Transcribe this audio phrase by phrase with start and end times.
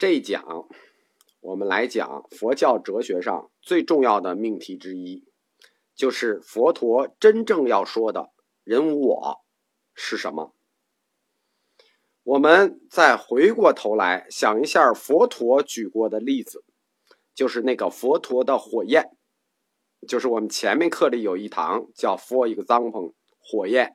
[0.00, 0.66] 这一讲，
[1.42, 5.26] 我们来讲佛教哲学上最重要的命题之一，
[5.94, 8.30] 就是佛陀真正要说的
[8.64, 9.44] “人无我”
[9.94, 10.54] 是什么。
[12.22, 16.64] 我们再回过头来想一下佛陀举过的例子，
[17.34, 19.10] 就是那个佛陀的火焰，
[20.08, 23.94] 就是我们前面课里有一堂叫 “For Example” 火焰，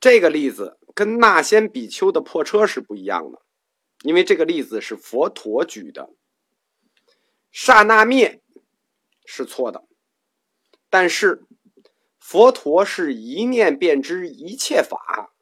[0.00, 3.42] 这个例子跟那仙比丘的破车是不一样的。
[4.02, 6.10] 因为这个例子是佛陀举的，
[7.50, 8.40] 刹那灭
[9.24, 9.84] 是错的，
[10.88, 11.44] 但是
[12.18, 15.32] 佛陀是一念便知一切法，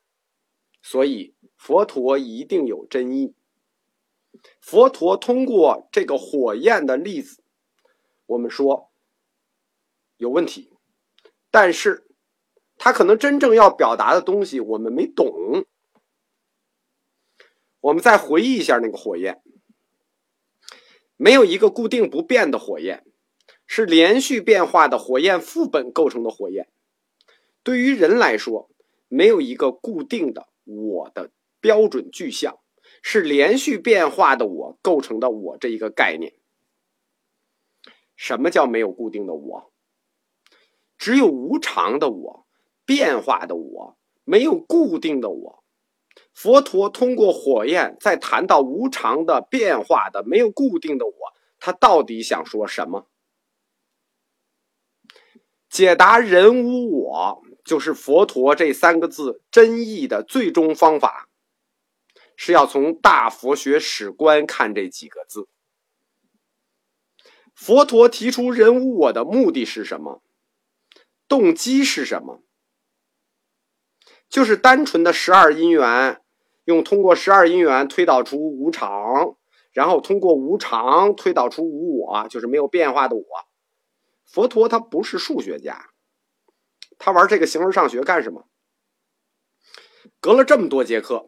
[0.80, 3.34] 所以佛陀一定有真意。
[4.60, 7.43] 佛陀通过这个火焰的例子，
[8.27, 8.91] 我们说
[10.16, 10.73] 有问题，
[11.51, 12.07] 但是
[12.79, 15.66] 他可能真正要表达的东西我们没懂。
[17.86, 19.40] 我们再回忆一下那个火焰，
[21.16, 23.04] 没有一个固定不变的火焰，
[23.65, 26.68] 是连续变化的火焰副本构成的火焰。
[27.62, 28.68] 对于人来说，
[29.06, 32.59] 没有一个固定的我的标准具象，
[33.02, 36.32] 是连续变化的我构成的我这一个概念。
[38.16, 39.73] 什么叫没有固定的我？
[40.98, 42.46] 只有无常的我，
[42.84, 45.62] 变化的我，没有固定的我。
[46.37, 51.12] 佛陀通过火焰在谈到无常的、变化的、没有固定的我，
[51.59, 53.09] 他到底想说什么？
[55.70, 61.30] 解答“人无我”就是佛陀这三个字真意的最终方法，
[62.37, 65.48] 是要从大佛学史观看这几个字。
[67.54, 70.22] 佛陀提出“人无我”的目的是什么？
[71.26, 72.43] 动机是什么？
[74.28, 76.21] 就是单纯的十二因缘。
[76.66, 79.36] 用通过十二因缘推导出无常，
[79.72, 83.25] 然后通过无常推导出无我，就是没有变化的我。
[84.25, 85.91] 佛陀他不是数学家，
[86.99, 88.49] 他玩这个形而上学干什么？
[90.21, 91.26] 隔了这么多节课，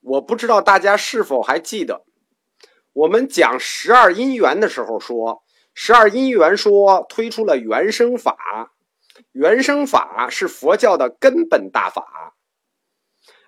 [0.00, 2.06] 我不知道大家是否还记得，
[2.94, 5.42] 我们讲十二因缘的时候说，
[5.74, 8.72] 十二因缘说推出了原生法，
[9.32, 12.34] 原生法是佛教的根本大法。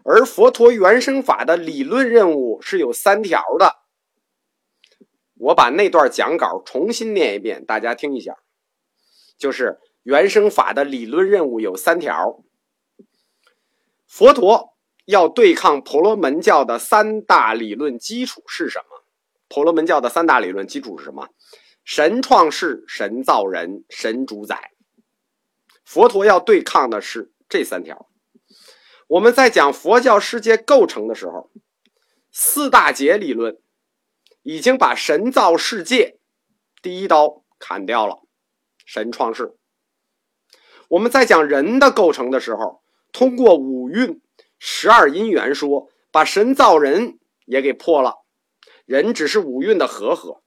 [0.04, 3.78] 而佛陀原生法的理论任务是有三条的，
[5.36, 8.36] 我把那段讲稿重新念一遍，大家听一下。
[9.38, 12.44] 就是原生法的理论任务有三条：
[14.06, 14.76] 佛陀
[15.06, 19.04] 要对抗婆罗门教的三大理论基础是什么？
[19.48, 21.28] 婆罗门教的三大理论基础是什么？
[21.82, 24.72] 神创世、神造人、神主宰。
[25.82, 28.08] 佛陀要对抗的是这三条。
[29.06, 31.50] 我们在讲佛教世界构成的时候，
[32.30, 33.58] 四大劫理论
[34.42, 36.18] 已经把神造世界
[36.82, 38.22] 第一刀砍掉了，
[38.84, 39.56] 神创世。
[40.88, 42.82] 我们在讲人的构成的时候，
[43.12, 44.20] 通过五蕴、
[44.58, 48.24] 十二因缘说，把神造人也给破了，
[48.84, 50.42] 人只是五蕴的和合，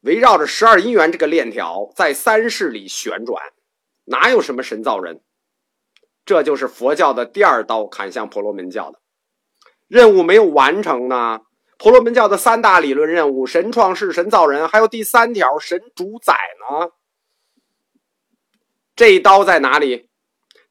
[0.00, 3.42] 围绕着十二因缘这个链条在三世里旋转，
[4.04, 5.20] 哪有什么神造人？
[6.30, 9.00] 这就是佛教的第二刀砍向婆罗门教的
[9.88, 11.40] 任务没有完成呢。
[11.76, 16.90] 婆罗门教的三大理论任务：神创世、神造人，还有第三条神主宰呢。
[18.94, 20.08] 这一刀在哪里？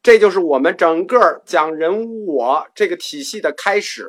[0.01, 4.07] 这就是我们整个讲人无我这个体系的开始。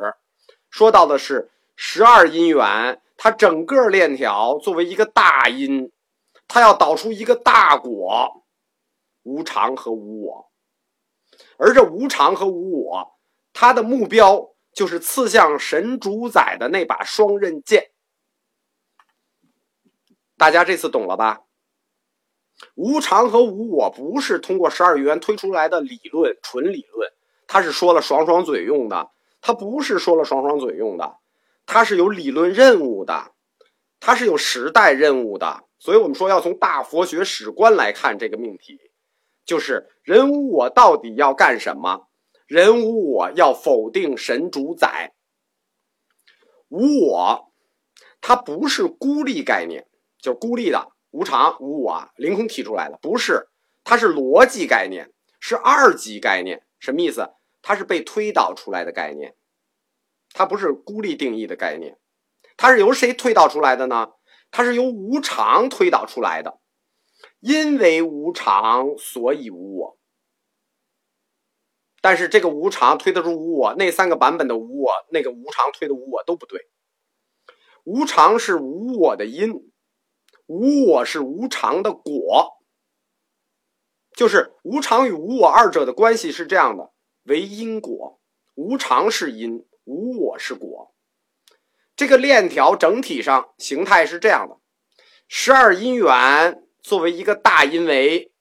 [0.71, 5.91] 说到的是十二因缘，它整个链条作为一个大因，
[6.47, 8.44] 它要导出一个大果：
[9.25, 10.50] 无常和无我。
[11.60, 13.19] 而这无常和无我，
[13.53, 17.91] 它的目标就是刺向神主宰的那把双刃剑。
[20.38, 21.43] 大家这次懂了吧？
[22.75, 27.12] 无常和无我不是通过十二元推出来的理论，纯理论，
[27.47, 29.10] 它是说了爽爽嘴用的。
[29.42, 31.16] 它不是说了爽爽嘴用的，
[31.66, 33.33] 它是有理论任务的，
[33.98, 35.65] 它是有时代任务的。
[35.78, 38.90] 所以我们说要从大佛学史观来看这个命题。
[39.51, 42.07] 就是人无我到底要干什么？
[42.47, 45.13] 人无我要否定神主宰。
[46.69, 47.53] 无我，
[48.21, 49.89] 它不是孤立概念，
[50.21, 53.49] 就是孤立的无常无我凌空提出来的，不是，
[53.83, 55.11] 它是逻辑概念，
[55.41, 56.65] 是二级概念。
[56.79, 57.31] 什么意思？
[57.61, 59.35] 它是被推导出来的概念，
[60.33, 61.99] 它不是孤立定义的概念，
[62.57, 64.13] 它是由谁推导出来的呢？
[64.53, 66.59] 它是由无常推导出来的。
[67.41, 69.99] 因为无常，所以无我。
[72.03, 76.71] 但是这个无常推得出无我，那三个版本的无我，那个无常推的无我都不对，
[77.84, 79.53] 无常是无我的因，
[80.47, 82.59] 无我是无常的果。
[84.16, 86.93] 就是无常与无我二者的关系是这样的：
[87.25, 88.21] 为因果，
[88.55, 90.95] 无常是因，无我是果。
[91.95, 94.59] 这个链条整体上形态是这样的：
[95.28, 98.32] 十二因缘作为一个大因为，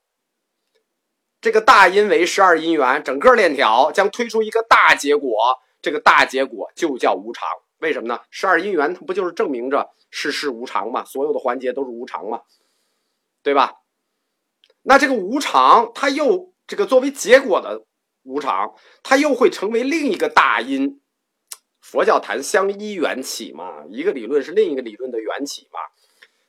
[1.42, 7.48] 这个大因为十二因缘，整个链条将推出一个大结果，这个大结果就叫无常。
[7.80, 8.20] 为什么呢？
[8.30, 11.06] 十二因缘它不就是证明着世事无常嘛？
[11.06, 12.42] 所有的环节都是无常嘛，
[13.42, 13.76] 对吧？
[14.82, 17.86] 那这个无常，它又这个作为结果的
[18.24, 21.02] 无常，它又会成为另一个大因。
[21.80, 25.80] 佛教谈相依缘起嘛，一个理论是另一个理论的缘起嘛。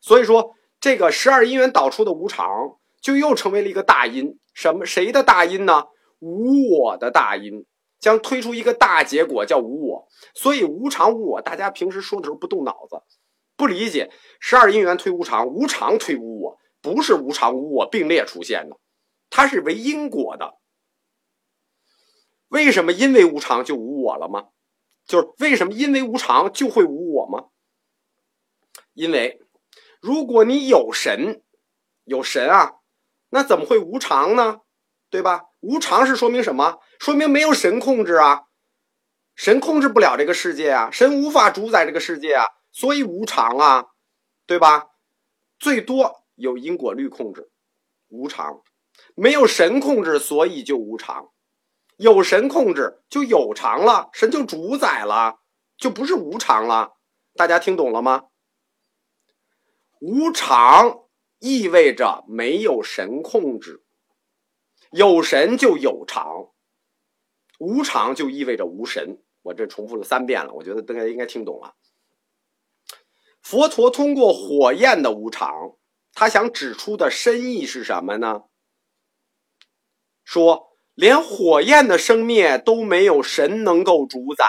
[0.01, 2.49] 所以说，这个十二因缘导出的无常，
[3.01, 4.39] 就又成为了一个大因。
[4.55, 4.87] 什么？
[4.87, 5.85] 谁的大因呢？
[6.19, 7.67] 无我的大因，
[7.99, 10.09] 将推出一个大结果，叫无我。
[10.35, 13.03] 所以无常无我，大家平时说的时候不动脑子，
[13.57, 14.11] 不理解。
[14.41, 16.59] 十二因缘推无常，无常推无我。
[16.83, 18.79] 不是无常无我并列出现的，
[19.29, 20.55] 它是为因果的。
[22.49, 24.49] 为什么因为无常就无我了吗？
[25.05, 27.49] 就是为什么因为无常就会无我吗？
[28.95, 29.43] 因为
[30.01, 31.43] 如果你有神，
[32.05, 32.73] 有神啊，
[33.31, 34.61] 那怎么会无常呢？
[35.11, 35.45] 对吧？
[35.61, 36.79] 无常是说明什么？
[36.99, 38.43] 说明没有神控制啊，
[39.35, 43.87] 神控制不了这个世界啊，神无法主宰这个世界啊，所以无常啊，
[44.47, 44.89] 对吧？
[45.59, 46.21] 最多。
[46.37, 47.51] 有因果律控制，
[48.09, 48.63] 无常；
[49.15, 51.33] 没有神控制，所以就无常；
[51.99, 55.41] 有神控制，就有常了，神就主宰了，
[55.77, 56.95] 就不是无常了。
[57.35, 58.30] 大家听懂了吗？
[60.01, 61.05] 无常
[61.39, 63.85] 意味着没有神控制，
[64.91, 66.51] 有神就有常，
[67.59, 69.23] 无常就意味着无神。
[69.43, 71.77] 我这重复了三遍了，我觉得大家应该听懂了。
[73.41, 75.77] 佛陀通过火焰的无常。
[76.13, 78.43] 他想指出的深意是什么呢？
[80.25, 84.45] 说连火焰的生灭都没有神能够主宰，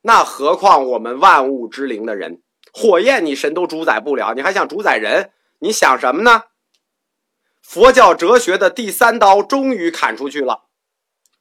[0.00, 2.42] 那何况我们万物之灵的人？
[2.72, 5.32] 火焰你神都主宰不了，你还想主宰人？
[5.60, 6.44] 你想什么呢？
[7.62, 10.64] 佛教哲学的第三刀终于砍出去了，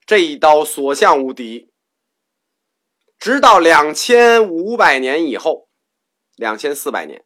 [0.05, 1.71] 这一刀所向无敌。
[3.17, 5.69] 直到两千五百年以后，
[6.35, 7.23] 两千四百年，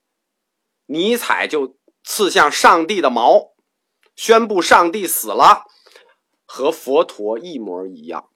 [0.86, 1.78] 尼采就。
[2.04, 3.54] 刺向上帝的矛，
[4.16, 5.66] 宣布上帝死了，
[6.46, 8.32] 和佛陀一模一样。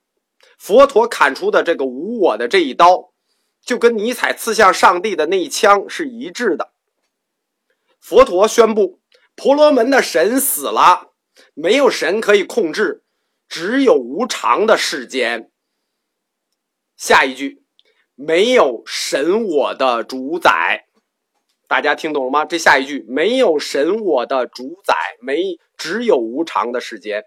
[0.59, 3.14] 佛陀砍出的这个无我的这一刀，
[3.65, 6.71] 就跟尼采刺向上帝的那一枪是一致的。
[7.99, 9.01] 佛陀宣布
[9.35, 11.13] 婆罗门的神死了，
[11.55, 13.03] 没有神可以控制，
[13.49, 15.51] 只有无常的世间。
[16.95, 17.63] 下一句，
[18.13, 20.85] 没有神我的主宰。
[21.67, 22.45] 大家听懂了吗？
[22.45, 27.25] 这下一句没有神我的主宰，没只有无常的世间。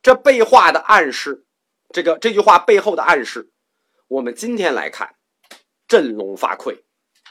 [0.00, 1.44] 这背话的暗示，
[1.90, 3.50] 这个这句话背后的暗示，
[4.06, 5.13] 我们今天来看，
[5.94, 6.82] 振聋发聩。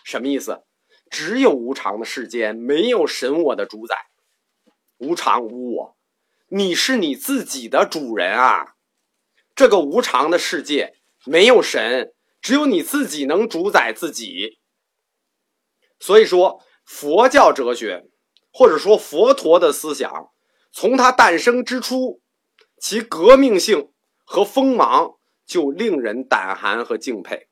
[0.05, 0.63] 什么意思？
[1.11, 3.93] 只有无常的世间，没有神我的主宰，
[4.99, 5.97] 无常无我，
[6.47, 8.75] 你是你自己的主人啊！
[9.53, 10.93] 这个无常的世界
[11.25, 14.59] 没有神，只有你自己能主宰自己。
[15.99, 18.05] 所以说，佛教哲学，
[18.53, 20.31] 或者说佛陀的思想，
[20.71, 22.21] 从它诞生之初，
[22.79, 23.91] 其革命性
[24.23, 27.49] 和锋芒就令人胆寒和敬佩。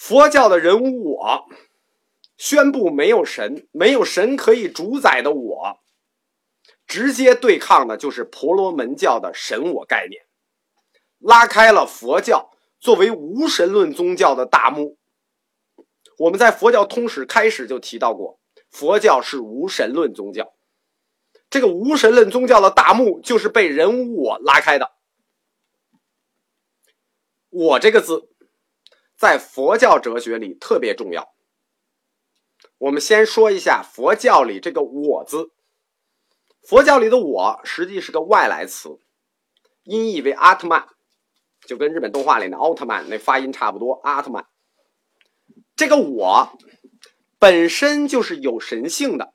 [0.00, 1.46] 佛教的人无我，
[2.38, 5.78] 宣布没有神，没有神可以主宰的我，
[6.86, 10.22] 直接对抗的就是婆罗门教的神我概念，
[11.18, 14.96] 拉开了佛教作为无神论宗教的大幕。
[16.16, 18.40] 我们在佛教通史开始就提到过，
[18.70, 20.54] 佛教是无神论宗教。
[21.50, 24.92] 这个无神论宗教的大幕就是被人无我拉开的。
[27.50, 28.29] 我这个字，
[29.20, 31.34] 在佛教哲学里特别重要。
[32.78, 35.50] 我们先说一下佛教里这个“我”字。
[36.62, 38.98] 佛教里的“我”实际是个外来词，
[39.82, 40.86] 音译为阿特曼，
[41.66, 44.46] 就跟日本动画里的奥特曼那发音差不多，阿特曼。
[45.76, 46.58] 这个我
[47.38, 49.34] 本身就是有神性的，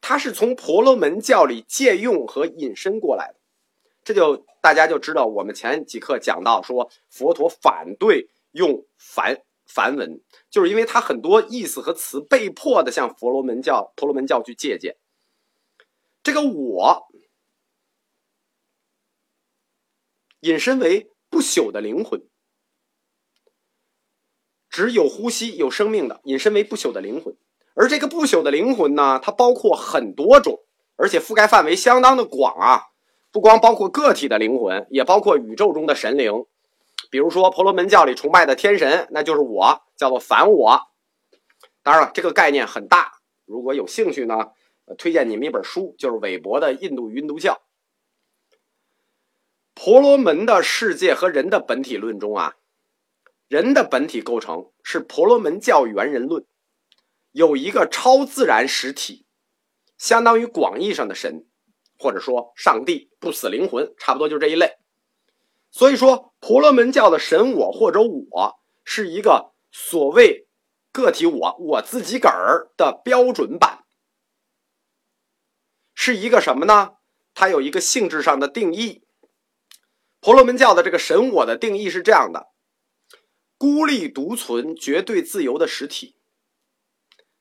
[0.00, 3.40] 它是从婆罗门教里借用和引申过来的，
[4.04, 14.96] 这就大家就知道，我们前几课讲到说，佛陀反对用梵梵文，就是因为他很多意思和词被迫的向佛罗门教婆罗门教去借鉴。
[16.22, 17.06] 这个我
[20.40, 22.26] 引申为不朽的灵魂。
[24.70, 27.36] 指有呼吸、有生命的，引申为不朽的灵魂。
[27.74, 30.64] 而这个不朽的灵魂呢，它包括很多种，
[30.96, 32.82] 而且覆盖范围相当的广啊！
[33.32, 36.46] 不光包括个体的灵魂，也包括宇宙中的神灵。
[37.10, 40.80] 比如说婆罗门教里崇拜的天神，那就是我，叫做梵我。
[41.82, 44.52] 当然了，这个概念很大，如果有兴趣呢，
[44.98, 47.54] 推荐你们一本书，就是韦伯的《印度云度教》。
[49.74, 52.56] 婆罗门的世界和人的本体论中啊，
[53.46, 56.44] 人的本体构成是婆罗门教原人论，
[57.32, 59.26] 有一个超自然实体，
[59.98, 61.46] 相当于广义上的神，
[61.98, 64.78] 或者说上帝、不死灵魂，差不多就这一类。
[65.76, 70.48] 所以说，婆罗门教的神我或者我是一个所谓
[70.90, 73.84] 个体我，我自己个儿的标准版，
[75.94, 76.92] 是一个什么呢？
[77.34, 79.02] 它有一个性质上的定义。
[80.20, 82.46] 婆罗门教的这个神我的定义是这样的：
[83.58, 86.16] 孤立独存、绝对自由的实体。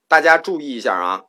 [0.09, 1.23] 大家注意一下啊，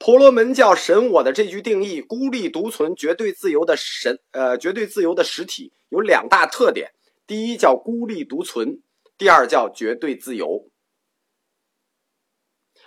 [0.00, 6.92] 婆罗门教神我的这句定义“孤立独存、绝对自由的神”呃，绝对自由的实体有两大特点：
[7.26, 8.80] 第一叫孤立独存，
[9.18, 10.70] 第二叫绝对自由。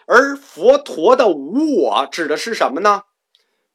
[0.07, 3.03] 而佛陀的无我指的是什么呢？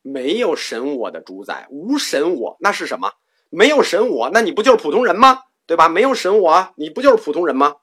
[0.03, 3.13] 没有神我的主宰，无神我，那是什么？
[3.51, 5.43] 没有神我，那你不就是普通人吗？
[5.65, 5.89] 对吧？
[5.89, 7.77] 没有神我，你不就是普通人吗？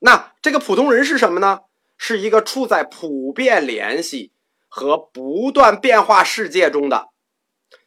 [0.00, 1.60] 那这个普通人是什么呢？
[1.96, 4.32] 是一个处在普遍联系
[4.78, 7.08] 和不断变化世界中的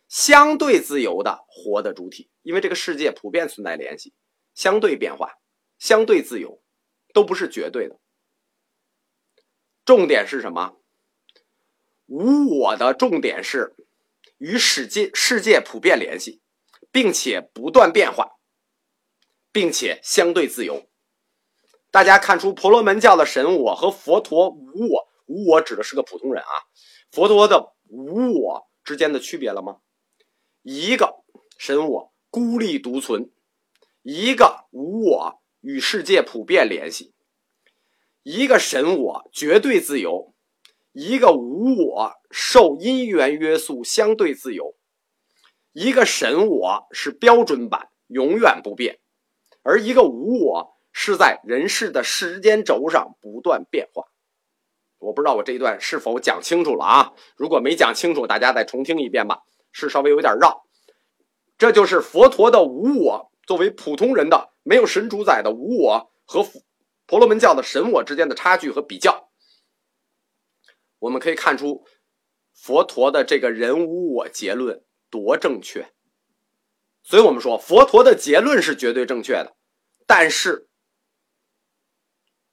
[0.08, 2.30] 相对自由的活的主体。
[2.42, 4.14] 因为这个世界普遍存在联系、
[4.54, 5.36] 相对变化、
[5.80, 6.62] 相对自由，
[7.14, 8.00] 都不是绝对的。
[9.86, 10.78] 重点是什么？
[12.08, 13.76] 无我的重点是
[14.38, 16.40] 与世界世界普遍联系。
[16.94, 18.34] 并且不断变化，
[19.54, 20.90] 并且相对自由。
[21.90, 26.52] 大家看出婆罗门教的神我和佛陀无我，无我指的是个普通人啊。
[27.12, 29.78] 佛陀的无我之间的区别了吗？
[30.62, 31.24] 一个
[31.58, 33.32] 神我孤立独存，
[34.02, 37.14] 一个无我与世界普遍联系。
[38.24, 40.36] 一个神我绝对自由，
[40.92, 44.76] 一个无我受因缘约束，相对自由。
[45.72, 48.98] 一个神我是标准版，永远不变；
[49.64, 54.06] 而一个无我是在人世的时间轴上不断变化。
[55.02, 57.14] 我不知道我这一段是否讲清楚了啊？
[57.36, 59.42] 如果没讲清楚，大家再重听一遍吧，
[59.72, 60.64] 是稍微有点绕。
[61.58, 66.46] 这就是佛陀的无我，作为普通人的没有神主宰的无我和
[67.06, 69.30] 婆罗门教的神我之间的差距和比较。
[71.00, 71.84] 我们可以看出，
[72.54, 74.84] 佛陀的这个人无我结论。
[75.10, 75.92] 多正确，
[77.04, 79.58] 所以我们说佛陀的结论是绝对正确的，
[80.08, 80.70] 但是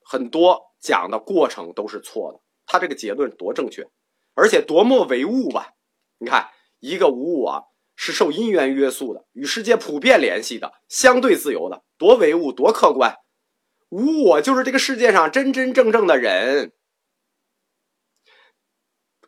[0.03, 2.41] 很多讲的过程都是错的。
[2.67, 3.89] 他这个结论多正确，
[4.35, 5.75] 而且多么唯物吧？
[6.19, 7.65] 你看，一个无我
[7.97, 13.17] 是受因缘约束的，与世界普遍联系的，相对自由的，多唯物，多客观。
[13.89, 16.73] 无我就是这个世界上真真正正的人，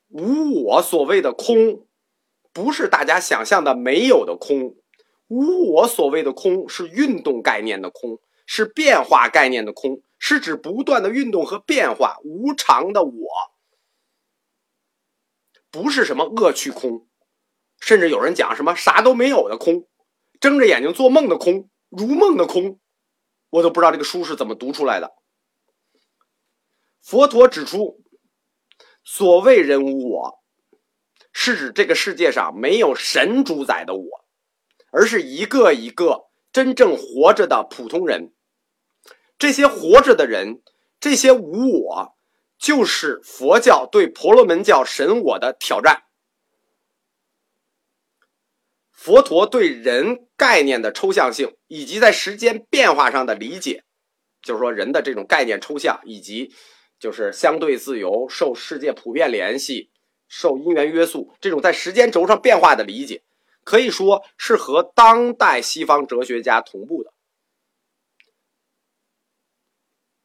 [0.08, 1.86] 无我所谓的空。
[2.52, 4.74] 不是大家想象的没有的空，
[5.28, 13.26] 无我所谓的空是运动概念的空，是变化概念的空，是指不断的运动和变化无常的我，
[15.70, 17.08] 不是什么恶趣空，
[17.80, 19.88] 甚至有人讲什么啥都没有的空，
[20.38, 22.78] 睁着眼睛做梦的空，如梦的空，
[23.48, 25.14] 我都不知道这个书是怎么读出来的。
[27.00, 28.04] 佛陀指出，
[29.02, 30.38] 所谓人无我。
[31.32, 34.24] 是指这个世界上没有神主宰的我，
[34.92, 38.34] 而是一个一个真正活着的普通人。
[39.40, 40.60] 这些活着的人，
[41.00, 42.14] 这些无我，
[42.58, 46.04] 就是佛教对婆罗门教神我的挑战。
[48.92, 53.82] 佛陀对人概念的抽象性，以及在时间变化上的理解，
[54.42, 56.52] 就是说人的这种概念抽象，以及
[56.98, 59.90] 就是相对自由、受世界普遍联系。
[60.28, 63.22] 受因缘约束，这种在时间轴上变化的理解，
[63.64, 67.09] 可以说是和当代西方哲学家同步的，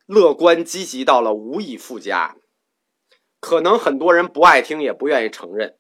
[0.06, 2.36] 乐观积极到了无以复加。
[3.40, 5.78] 可能很多人不爱听，也不愿意承认，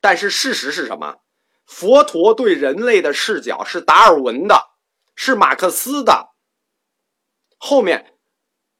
[0.00, 1.16] 但是事实是什么？
[1.66, 4.68] 佛陀对人类的视角是达尔文的，
[5.14, 6.30] 是马克思的。
[7.58, 8.14] 后面。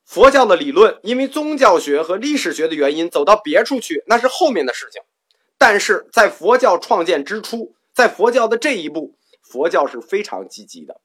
[0.04, 5.02] 佛教的理论因为宗教学和历史学的原因走到别处去，那是后面的事情。
[5.58, 11.02] 但是在佛教创建之初，在佛教的这一步，佛教是非常积极的。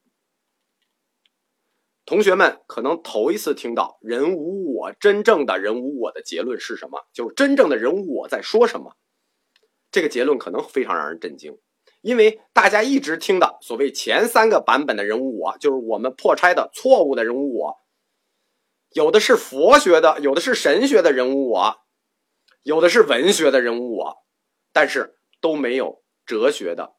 [2.06, 7.08] 同学们可能头一次听到“人无我”，真正的人无我的结论是什么？
[7.14, 8.98] 就是真正的人无我在说什么？
[9.90, 11.58] 这个结论可能非常让人震惊，
[12.02, 17.78] 因为大家一直听的所谓前三个版本的人无我，就是我们破拆的错误的人无我。
[18.90, 21.78] 有的是佛学的，有的是神学的人无我，
[22.64, 24.18] 有的是文学的人无我，
[24.74, 26.96] 但是都没有哲学的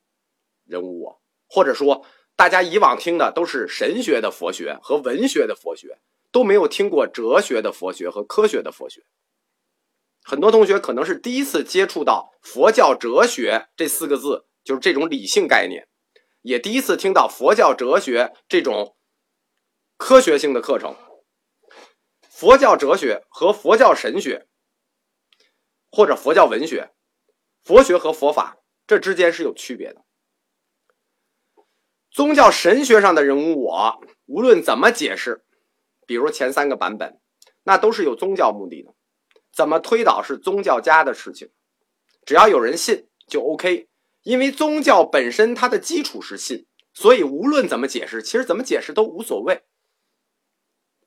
[0.64, 2.06] 人无我，或者说。
[2.36, 5.98] 大家以往听的都是神学的佛学和文学的佛学，
[6.32, 9.04] 都没有听过哲学的佛学和科学的佛学。
[10.22, 15.86] 很多同学可能是第一次接触到佛教哲学这四个字，就是这种理性概念，
[16.42, 18.96] 也第一次听到佛教哲学这种
[19.96, 20.96] 科学性的课程。
[22.28, 24.48] 佛教哲学和佛教神学，
[25.92, 26.90] 或者佛教文学，
[27.62, 28.56] 佛学和佛法
[28.88, 30.03] 这之间是有区别的。
[32.14, 35.44] 宗教神学上的人无我，无论怎么解释，
[36.06, 37.20] 比如前三个版本，
[37.64, 38.94] 那都是有宗教目的的。
[39.52, 41.50] 怎么推导是宗教家的事情，
[42.24, 43.88] 只要有人信就 OK。
[44.22, 49.64] 因为宗教本身它的基础是信，所以无论怎么解释，其实怎么解释都无所谓。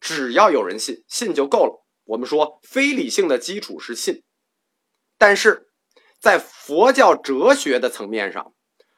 [0.02, 1.86] 只要有人信，信就够了。
[2.04, 4.24] 我们说非理性的基础是信，
[5.18, 5.70] 但是
[6.20, 8.54] 在佛教哲学的层面上，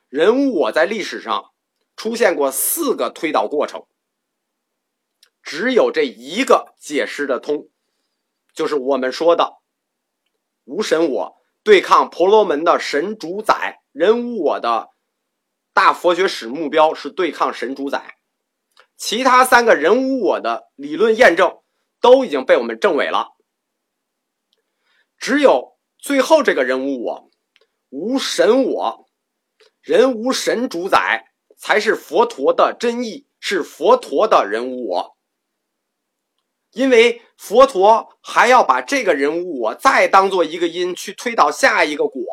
[0.09, 1.51] 人无我在历史上。
[1.99, 3.85] 出现过四个推导过程，
[5.43, 7.67] 只有这一个解释的通，
[8.53, 9.57] 就是我们说的
[10.63, 14.91] 无神我对抗婆罗门的神主宰，人无我的
[15.73, 18.15] 大佛学史目标是对抗神主宰，
[18.95, 21.59] 其他三个人无我的理论验证
[21.99, 23.33] 都已经被我们证伪了，
[25.17, 27.29] 只有最后这个人无我
[27.89, 29.09] 无神我
[29.81, 31.25] 人无神主宰。
[31.59, 35.17] 才是佛陀的真意，是佛陀的人无我。
[36.71, 42.23] 因为佛陀还要把这个人无我再当做一个因去推导下一个果。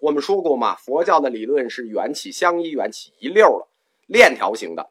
[0.00, 3.68] 我们说过嘛，佛教的理论是缘起相依，缘起一溜了
[4.06, 4.90] 链条型的。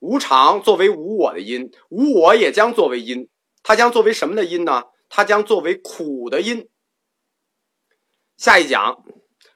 [0.00, 3.28] 无常作为无我的因，无我也将作为因，
[3.62, 4.84] 它将作为什么的因呢？
[5.08, 6.68] 它将作为苦的因。
[8.36, 9.04] 下一讲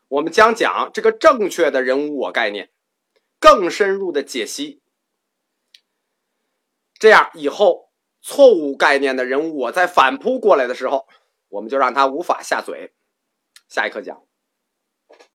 [0.09, 2.71] 我们将讲这个正确的人无我概念。
[3.41, 4.83] 更深入的解析，
[6.95, 11.09] 这样以后错误概念的人物，我在反扑过来的时候，
[11.49, 12.93] 我们就让他无法下嘴。
[13.67, 14.23] 下一课讲。